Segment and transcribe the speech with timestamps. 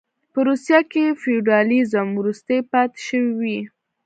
[0.31, 3.59] په روسیه کې فیوډالېزم وروستۍ پاتې شوې وې.